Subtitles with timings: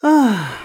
[0.00, 0.62] 啊。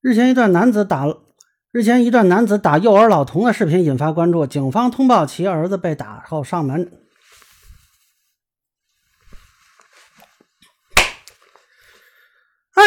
[0.00, 1.06] 日前，一段男子打
[1.72, 4.46] 日前一段男子打幼儿老童的视频引发关注。
[4.46, 6.92] 警方通报其儿子被打后上门。
[12.74, 12.82] 哎，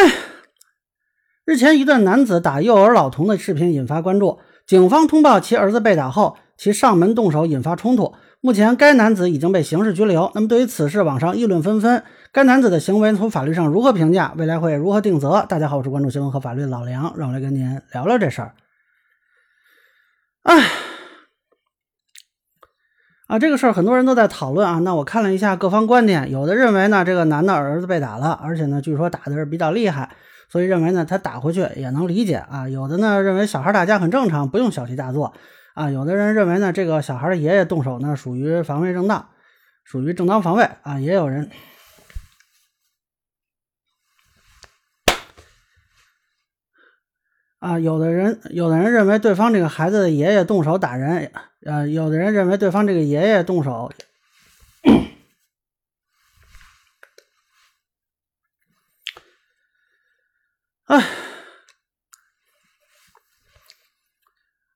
[1.48, 4.38] 日前一段男子打幼儿老童的视频引发关注。
[4.66, 8.12] 警方通报其儿子被打后，其上门动手引发冲突。
[8.42, 10.30] 目前，该男子已经被刑事拘留。
[10.34, 12.04] 那么，对于此事，网上议论纷纷。
[12.32, 14.34] 该男子的行为从法律上如何评价？
[14.36, 15.46] 未来会如何定责？
[15.48, 18.52] 大家好，我是关注新闻和法律的老梁，让我来跟您聊聊这事儿。
[20.42, 20.66] 哎，
[23.28, 24.80] 啊，这个事儿很多人都在讨论啊。
[24.80, 30.10] 那我看了一下各方观点，有的认为呢，这个男的儿子被打了，而且呢，据说打的是比较厉害，
[30.48, 32.68] 所以认为呢，他打回去也能理解啊。
[32.68, 35.34] 有的呢，认为小孩打架很正常，不用小题大做。
[35.74, 39.28] 啊，有的人认为呢，这个小孩的爷爷动手呢，属于防卫正当，
[39.84, 40.98] 属于正当防卫啊。
[40.98, 41.50] 也有人
[47.60, 51.30] 啊，有的人有的人认为对方这个孩子的爷爷动手打人，
[51.64, 53.92] 呃，有的人认为对方这个爷爷动手，
[60.88, 61.04] 哎。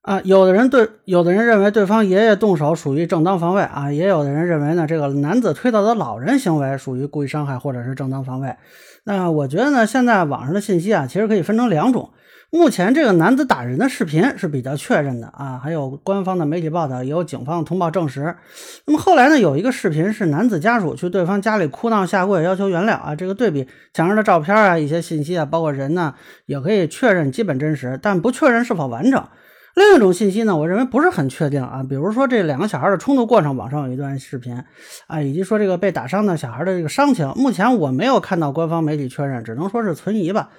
[0.02, 8.56] 啊，有的人对，有的人认为对方爷爷动手属于正当防卫啊，也有的人认为呢，这个男子推倒的老人行为属于故意伤害或者是正当防卫。
[9.05, 12.12] 那我觉得呢，现在网上的信息啊，其实可以分成两种。
[12.55, 18.36] 目前这个男子打人的视频是比较确认的啊，还有官方的媒体报道，也有警方通报证实。
[18.85, 26.14] 那么后来呢，有一个视频是男子家属去对方家里哭闹下跪，要求原谅啊，这个对比墙上的照片啊，一些信息啊，包括人呢，
[26.45, 29.24] 也可以确认基本真实，但不确认是否完整。
[29.74, 31.83] 另一种信息呢，我认为不是很确定啊。
[31.83, 34.62] 比如说这两个小孩的冲突过程，网上有一段视频
[35.07, 40.51] 啊，以及说这个被打伤的小孩的这个伤情，目前我没有看到官方媒体确认，只能说是存疑吧。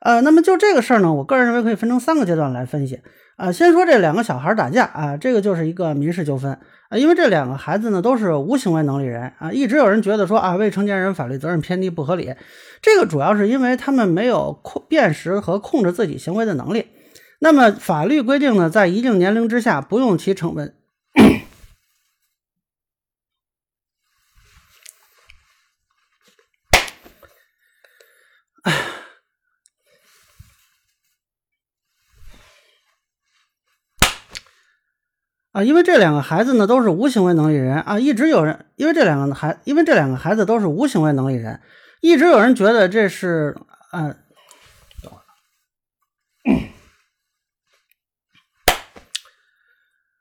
[0.00, 3.00] 呃，那么就这个事儿呢，我个人认为可以分成三个阶段来分析
[3.36, 3.50] 啊。
[3.50, 6.52] 先说这两个小孩打架啊，这个就是一个民事纠纷
[6.88, 12.34] 啊，因为这两个孩子呢都是无行为能力人啊，一直有人觉得说啊，未成年人法律责任偏低不合理，
[12.80, 16.86] 这个主要是因为他们没有控辨识和控制自己行为的能力。
[17.40, 20.74] 那么法律规定呢，在一定年龄之下，不用其成本。
[35.58, 41.60] 啊，因为这两个孩子呢都是无行为能力人啊，一直有人因为这两个孩，因为这两个孩子都是无行为能力人，
[42.00, 43.56] 一直有人觉得这是
[43.90, 44.14] 啊。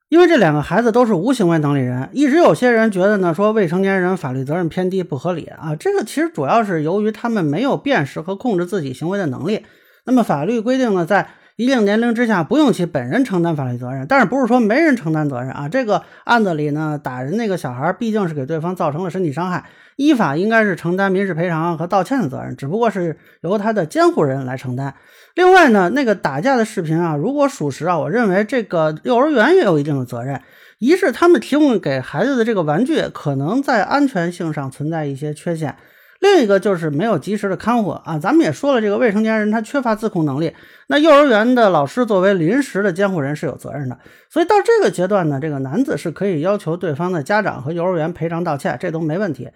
[0.09, 5.75] 因为这两个孩子都是无行为能力人，一直有些人觉得呢，说未成年人法律责任偏低不合理啊。
[5.75, 9.68] 这个其实主要是由于他们没有辨识和控制自己行为的能力。
[10.06, 14.06] 那么法律规定呢，在一定年龄之下，不用其本人承担法律责任。
[14.07, 15.68] 但是不是说没人承担责任啊？
[15.68, 24.94] 这个案子里呢，打人那个小孩毕竟是给对方造成了身体伤害，依法应该是承担民事赔偿和道歉的责任，只不过是由他的监护人来承担。
[25.34, 30.39] 另外呢，那个打架的视频啊，如果属实啊，我认为这个幼儿园也有一定的责任。
[30.78, 35.75] 一是他们提供给孩子的这个玩具可能在安全性上存在一些缺陷，
[36.20, 38.18] 另一个就是没有及时的看护啊。
[38.20, 40.54] 咱们也说了，这个未成年人他缺乏自控能力，
[40.88, 43.98] 那幼儿园的老师作为临时的监护人是有责任的。
[44.30, 49.50] 所以到这个阶段呢，这个男子是可以要求对方的家长和幼儿园赔偿道歉，这都没问题。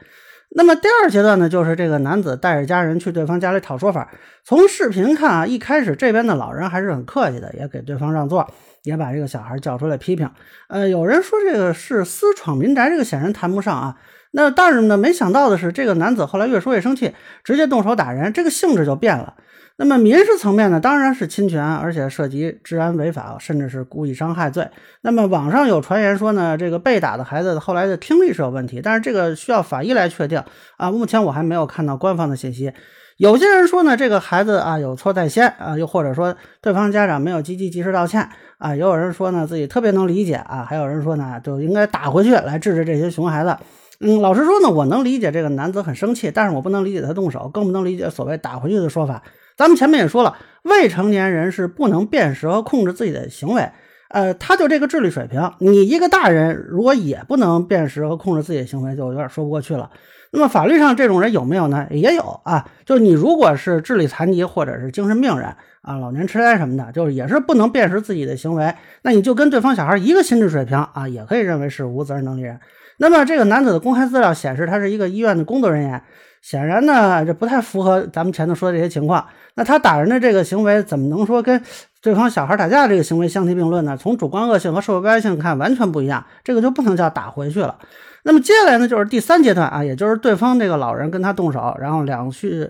[0.54, 4.12] 那么第二阶段呢，就是这个男子带着家人去对方家里讨说法。
[4.44, 8.46] 从视频看啊，一开始这边的老人还是很客气的，也给对方让座，
[8.84, 10.30] 也把这个小孩叫出来批评。
[10.70, 13.98] 呃，有人说这个是私闯民宅，这个显然谈不上啊。
[14.34, 17.14] 那但是呢，没想到的是，这个男子后来越说越生气，
[17.44, 19.36] 直接动手打人，这个性质就变了。
[19.78, 24.70] 那么民事层面呢，当然是侵权，而且涉及治安违法，甚至是故意伤害罪。
[25.02, 30.44] 那么网上有传言说呢，这个被打的孩子后来的听力是有问题，但是这个需要法医来确定
[30.78, 30.92] 啊。
[30.92, 32.72] 目前我还没有看到官方的信息。
[33.22, 38.28] 有些人说呢，这个孩子啊有错在先啊，又或者说对方家长没有积极及时道歉
[38.58, 38.74] 啊。
[38.74, 43.56] 也有人说呢，自己特别能理解啊，还有人说呢，就应该打回去来治治这些熊孩子。
[44.00, 49.22] 嗯，老实说呢，我能理解这个男子很生气，但是我不能理解他动手，更不能理解所谓打回去的说法。
[49.56, 53.70] 咱们前面也说了，未成年人是不能辨识和控制自己的行为
[54.10, 59.92] 呃，他就这个智力水平，你一个大人如果也不能辨识和控制自己的行为，就有点说不过去了。
[60.32, 61.86] 那么法律上这种人有没有呢？
[61.92, 72.60] 也有啊，就你如果是智力残疾或者是精神病人啊，老年痴呆什么的，就是也是不能辨识自己的行为，那你就跟对方小孩一个心智水平啊，也可以认为是无责任能力人。
[72.98, 76.02] 那么这个男子的公开资料显示他是一个医院的工作人员，
[76.42, 79.26] 显然呢这不太符合咱们前头说的这些情况。
[79.56, 81.62] 那他打人的这个行为怎么能说跟
[82.02, 83.98] 对方小孩打架这个行为相提并论呢？
[83.98, 87.78] 从主观恶性和社会危害性看完全不一样，这个就不能叫打回去了。
[88.24, 92.70] 那么接下来呢，就是第三阶段啊，也就是对方这个老人跟他动手，然后两续，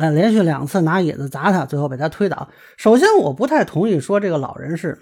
[0.00, 2.48] 呃，连续两次拿椅子砸他，最后被他推倒。
[2.76, 4.98] 首先，我不太同意说这个老人是。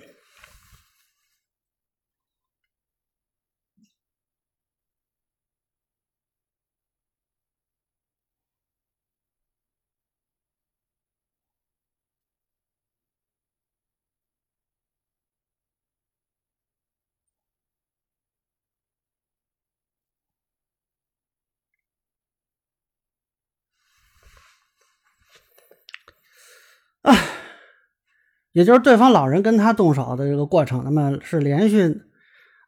[28.53, 32.01] 也就是对方老人跟他动手的这个过程，那么是连续，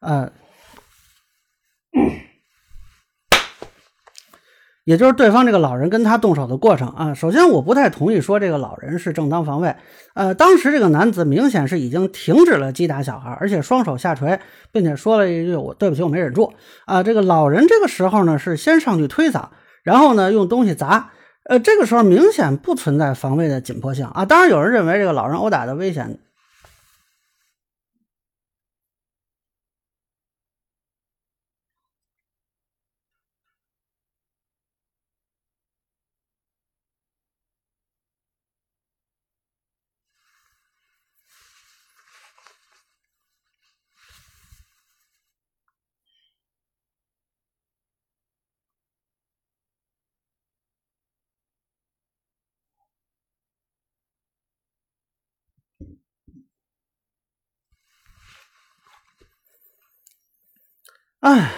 [0.01, 0.31] 呃，
[4.85, 7.15] 也就是对方这个老人跟他动手的过程啊。
[7.15, 9.75] 首先，我不太同意说这个老人是正当防卫。
[10.15, 14.39] 呃，当时这个男子明显是已经停止了击打小孩，而且双手下垂，
[14.71, 16.53] 并且说了一句：“我对不起，我没忍住。”
[16.87, 19.49] 啊，这个老人这个时候呢是先上去推搡，
[19.83, 21.11] 然后呢用东西砸。
[21.45, 24.25] 呃，这个时候明显不存在防卫的紧迫性啊！
[24.25, 26.19] 当然，有人认为这个老人殴打的危险。
[61.23, 61.53] 哎，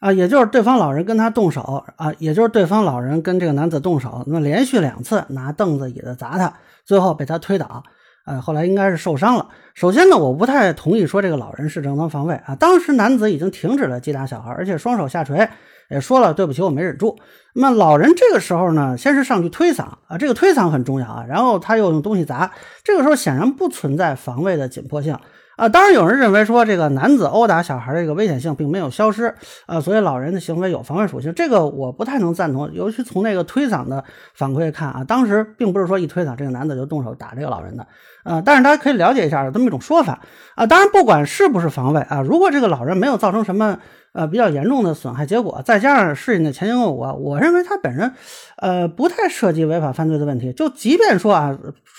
[0.00, 6.52] 啊，也就是对方老人跟他动手啊，也就是对方老人跟这个男子动手，那么连续两次拿凳子、椅子砸他。
[6.86, 7.84] 最后被他推倒，
[8.24, 9.46] 呃，后来应该是受伤了。
[9.74, 12.56] 首先呢，我不太同意说这个老人是正当防卫啊。
[12.56, 15.48] 当时男子已经停止了击打小孩，而且双手下垂，
[15.90, 17.16] 也说了对不起，我没忍住。
[17.54, 22.50] 那么老人这个时候呢，先是上去推搡啊，这个推搡很重要啊，然后他又用东西砸，
[22.84, 25.16] 这个时候显然不存在防卫的紧迫性。
[25.56, 29.34] 啊，当然有人认为说这个男子殴打小孩这个危险性并没有消失，
[29.66, 32.72] 啊，所以老人的行为有防卫属性，这个我不太能赞同。
[32.72, 34.02] 尤其从那个推搡的
[34.34, 37.86] 反馈看啊，当时并不是说一推搡这个男子就动手打这个老人的，
[38.22, 40.20] 啊，但是大家可以了解一下有这么一种说法
[40.54, 40.64] 啊。
[40.64, 43.76] 当然，不管是不是防卫啊，如果这个老人没有造成什么。
[44.12, 48.14] 呃，比较严重的损害结果，再加上事情的前因后果，我认为他本人，
[48.56, 50.52] 呃，不太涉及违法犯罪的问题。
[50.52, 51.58] 就即便说啊，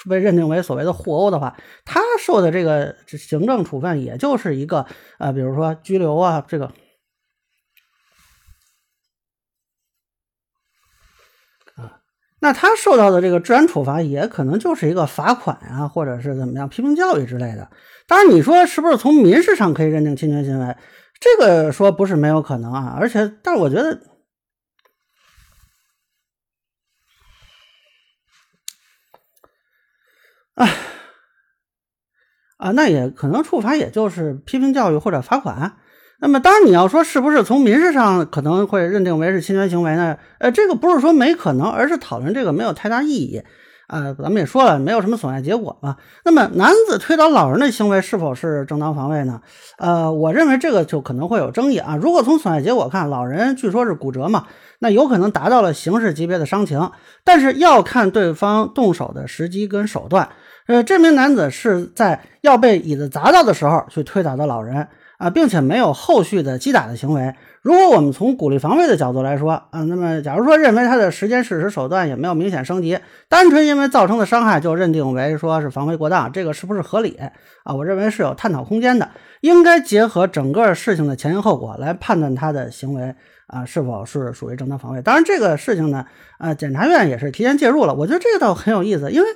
[0.09, 4.85] 被认定为所谓的互殴的话，他受的这个行政处分，也就是一个
[5.19, 6.65] 呃，比如说拘留啊，这个
[11.75, 11.99] 啊，
[12.39, 17.69] 那他受到的这个治安处罚，也可能就是一个罚款啊，或者是怎么样批评教育之类的。
[18.07, 20.75] 当然，你说是不是从民事上可以认定侵权行为？
[21.19, 24.01] 这个说不是没有可能啊，而且，但是我觉得，
[30.61, 30.75] 哎，
[32.57, 35.77] 啊，那也可能处罚也就是批评教育或者罚款。
[36.19, 40.19] 那么，当然你要说是不是从民事上可能会认定为是侵权行为呢？
[40.37, 43.41] 呃，这个不是说没可能，而是讨论这个没有太大意义。
[43.87, 45.97] 啊，咱们也说了，没有什么损害结果嘛。
[46.23, 49.41] 那么，男子推倒老人的行为是否是正当防卫呢？
[49.79, 51.97] 呃，我认为这个就可能会有争议啊。
[51.99, 54.45] 如果从损害结果看，老人据说是骨折嘛，
[54.79, 56.91] 那有可能达到了刑事级别的伤情，
[57.25, 60.29] 但是要看对方动手的时机跟手段。
[60.71, 64.87] 呃，这名男子是在要被椅子砸到的时候去推倒的老人
[65.17, 67.33] 啊，并且没有后续的击打的行为。
[67.61, 72.97] 如果我们从鼓励防卫的角度来说，啊，那么假如说认为他的时间、事实、手段也没有明显升级，
[73.27, 77.19] 单纯因为造成的伤害就认定为说是防卫过当，这个是不是合理
[77.65, 77.73] 啊？
[77.75, 79.09] 我认为是有探讨空间的。
[79.41, 83.13] 应该结合整个事情的前因后果来判断他的行为
[83.51, 85.01] 啊是否是属于正当防卫。
[85.01, 86.05] 当然，这个事情呢，
[86.39, 87.93] 呃，检察院也是提前介入了。
[87.93, 89.27] 我觉得这个倒很有意思，因为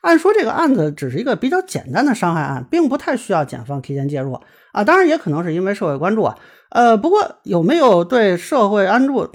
[0.00, 4.38] 按说这个案子只是一个比较简单的伤害案，并不太需要检方提前介入
[4.72, 4.84] 啊。
[4.84, 6.38] 当然，也可能是因为社会关注啊。
[6.70, 9.30] 呃，不过有没有对社会安住？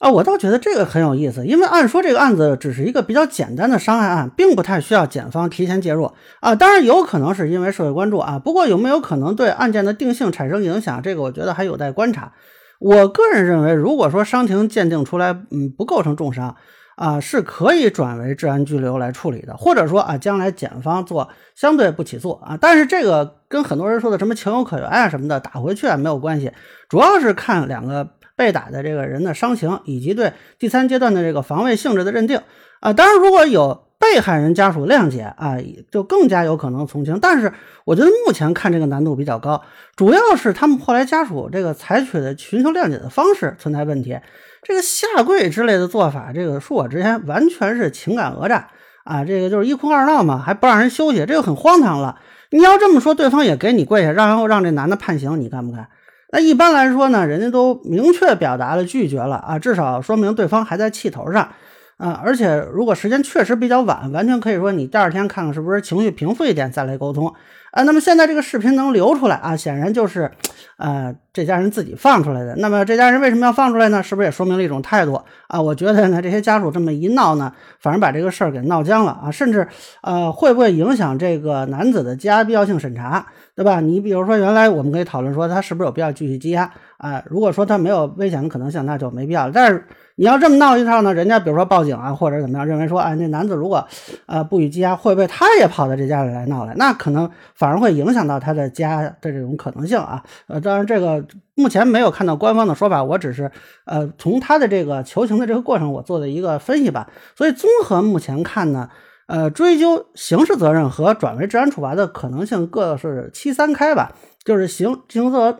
[0.00, 6.54] 啊，我倒觉得这个很有意思，因为按说这个案子只是一个比较简单的伤害案，并不太需要检方提前介入啊。
[6.54, 12.32] 当然有可能是因为社会关注啊，不过有没有可能对案件的定性产生影响，这个我觉得还有待观察。
[12.80, 16.54] 我个人认为，如果说伤情鉴定出来，嗯，不构成重伤
[16.96, 22.58] 啊，是可以转为治安拘留来处理的，或者说啊，将来检方做相对不起诉啊。
[22.60, 26.52] 但是这个跟很多人说的什么情有可原啊什么的打回去啊没有关系，
[26.90, 28.06] 主要是看两个。
[28.36, 32.40] 被打的这个人的伤情，以及对第三阶段的这个防卫性质的认定
[32.80, 35.56] 啊，当然如果有被害人家属谅解啊，
[35.90, 37.18] 就更加有可能从轻。
[37.20, 37.52] 但是
[37.84, 39.62] 我觉得目前看这个难度比较高，
[39.96, 44.18] 主要是他们后来家属这个采取的寻求谅解的方式存在问题。
[44.62, 48.68] 这个下跪之类的做法，这个恕我直言，完全是情感讹诈
[49.04, 49.24] 啊！
[49.24, 52.18] 这个就是一哭二闹嘛，还不让人休息，这个很荒唐了。
[52.50, 55.88] 你要这么说，对方也给你跪下，然后让这男的判刑，你干不干？
[56.34, 61.48] 那一般来说呢，人家都明确表达了拒绝了啊，至少说明对方还在气头上
[61.96, 62.20] 啊。
[62.24, 67.32] 而且如果时间确实比较晚，完全可以说你第二天看看是不是情绪平复一点再来沟通。
[67.74, 70.30] 啊，那么现在这个视频能流出来啊，显然就是，
[70.76, 72.54] 呃，这家人自己放出来的。
[72.58, 74.00] 那么这家人为什么要放出来呢？
[74.00, 75.60] 是不是也说明了一种态度啊？
[75.60, 79.66] 我觉得呢，这些家属这么一闹呢，反而把这个事儿给闹僵了啊，甚至
[80.02, 83.26] 呃，会不会影响这个男子的羁押必要性审查，
[83.56, 83.80] 对吧？
[83.80, 86.70] 你比如说，原来我们可以讨论说他是不是有必要继续羁押
[87.08, 87.22] 啊？
[87.26, 89.52] 如果说他没有危险的可能性，那就没必要了。
[89.54, 93.86] 但是你要这么闹一套呢，人家比如说报警啊，或者怎么样，认为说，哎，那男子如果
[94.26, 96.74] 呃不予羁押，会不会他也跑到这家里来闹来？
[96.76, 97.30] 那可能。
[97.56, 103.50] 反而会影响到他的家的这种可能性啊，呃，当然这个目前没有看到官方的说法，我只是
[103.86, 107.08] 呃从他的这个求情的这个过程，我做的一个分析吧。
[107.36, 108.90] 所以综合目前看呢，
[109.28, 114.12] 呃，追究刑事责任和转为治安处罚的可能性各是七三开吧，
[114.44, 115.58] 就是刑刑责，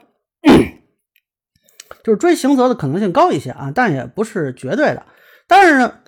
[2.05, 5.05] 就是追刑责的可能性高一些啊，但也不是绝对的。
[5.49, 5.99] 但是呢。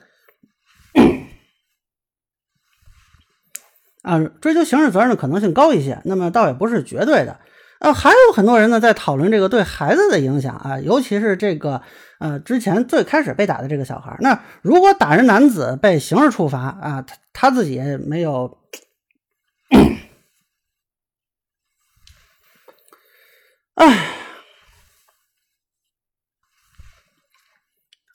[4.02, 7.40] 啊，追究刑事责任的可能性高一些，那么倒也不是绝对的。
[7.80, 11.82] 呃，还有很多人呢在讨论这个对孩子的影响啊，尤其是这个
[12.20, 14.16] 呃之前最开始被打的这个小孩。
[14.20, 18.56] 那如果打人男子被刑事处罚啊，他他自己没有，
[23.74, 24.12] 哎。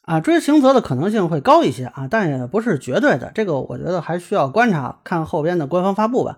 [0.04, 3.32] 啊，追刑责的可能性会高一些啊，但也不是绝对的。
[3.36, 6.38] 这个我觉得还需要观察，看后边的官方发布吧。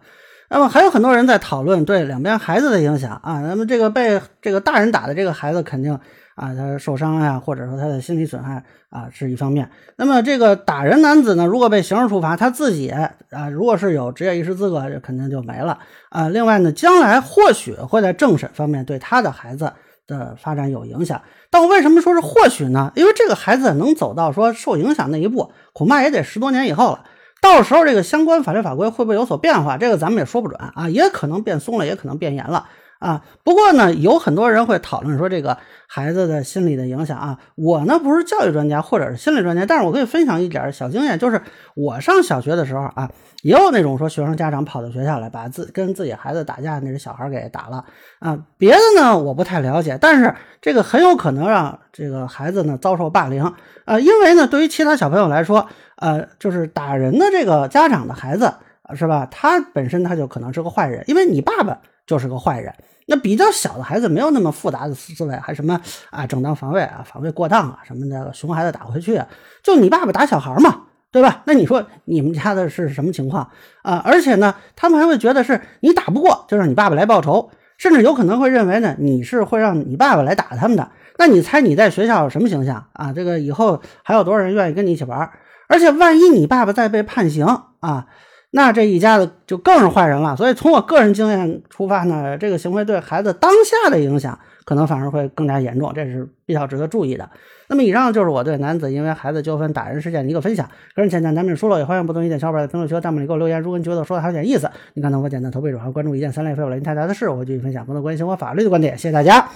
[0.49, 3.41] 那么还有很多人在讨论对两边孩子的影响啊。
[3.41, 5.97] 那么这个被这个大人打的这个孩子肯定
[6.35, 9.71] 啊，他受伤呀，或者说他的心理损害啊是一方面。
[9.95, 15.79] 那么这个打人男子呢，如果被刑事处罚，他自己啊，如果是有职业医师资格，肯定就没了
[16.09, 16.27] 啊。
[16.27, 19.71] 另外呢，将来或许会在政审方面对他的孩子。
[20.07, 22.91] 的发展有影响，但我为什么说是或许呢？
[22.95, 27.05] 因为这个孩子能走到说受影响那一步，恐怕也得十多年以后了。
[27.41, 29.77] 到时候这个相关法律法规会不会有所变化？
[29.77, 32.67] 这个咱们也说不准啊，也可能变松了，也可能变严了
[33.03, 33.21] 啊。
[33.43, 35.57] 不过呢，有很多人会讨论说这个
[35.87, 37.37] 孩子的心理的影响啊。
[37.55, 41.41] 我呢不是教育专家或者是心理专家，但是我可以分享一点小经验，就是
[41.75, 43.09] 我上小学的时候啊。
[43.43, 47.83] 也有那种说学生家长跑到学校来，把自跟自己孩子打架那个小孩给打了
[48.19, 48.39] 啊。
[48.57, 53.43] 别的呢我不太了解，但是这个很有可能让这个孩子呢遭受霸凌
[53.83, 53.99] 啊。
[53.99, 55.67] 因为呢，对于其他小朋友来说，
[55.97, 58.53] 呃，就是打人的这个家长的孩子
[58.95, 59.27] 是吧？
[59.31, 62.73] 他本身他就可能是个坏人，因为你爸爸就是个坏人。
[63.07, 69.21] 那比较小的孩子没有那么复杂的思维，还什么啊正当防卫啊，防卫过当啊什么的，熊孩子打回去，
[69.61, 70.83] 就你爸爸打小孩嘛。
[71.13, 71.43] 对吧？
[71.45, 73.47] 那你说你们家的是什么情况
[73.83, 74.01] 啊？
[74.03, 80.89] 而且呢，他们还会觉得是你打不过，就让你爸爸来报仇，甚至有可能会认为呢，你是会让你爸爸来打他们的。
[81.19, 83.13] 那你猜你在学校什么形象啊？
[83.13, 85.29] 这个以后还有多少人愿意跟你一起玩？
[85.69, 87.45] 而且万一你爸爸再被判刑
[87.79, 88.07] 啊，
[88.55, 90.35] 那这一家子就更是坏人了。
[90.35, 94.39] 所以从我个人经验出发呢，这个行为对孩子当下的影响。
[94.65, 97.29] 可能反而会更加严重，这是比较值得注意的。
[97.67, 100.65] 那么以上就是我对男子因为孩子纠纷打人事件的一个分享。
[100.95, 103.59] 个人浅见难免疏漏，也欢迎不同意见小伙伴在评论区和弹幕里给我留言。
[103.61, 108.97] 如果你觉得说的还有点意思，你看能我点赞投币转发关注一键三连，非我来您太大的事，我会继续分享更多关于相关法律的观点。
[108.97, 109.49] 谢谢大家。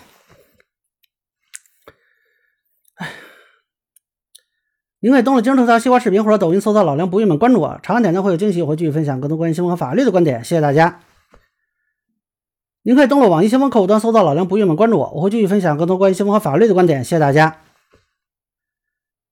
[4.99, 10.43] 您可以登录今日头条、西瓜视频或者抖音搜索“老梁不郁闷”，关注我，长按点赞会有惊喜，我会继续分享更多关于新闻和法律的观点。
[10.43, 11.01] 谢谢大家。
[12.81, 17.03] 您可以登录网易新闻客户端搜索“老梁不郁闷”，关注我，我会继续分享更多关于新闻和法律的观点。
[17.03, 17.57] 谢谢大家。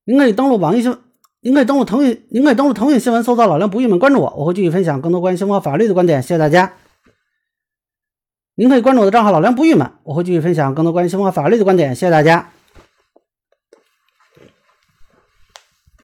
[0.04, 0.96] 您可以登录网易新，
[1.40, 6.22] 您可以登录腾讯，您可以登录腾讯新闻搜索“老梁不郁闷”，关注我，我会继续分享更多关于新闻和法律的观点。
[6.22, 6.74] 谢谢大家。
[8.54, 11.92] 您可以关注我的账号“老梁不郁闷”，我会继续分享更多关于新闻和法律的观点。
[11.92, 12.52] 谢谢大家。